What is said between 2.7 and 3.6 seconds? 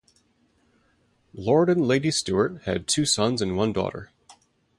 two sons and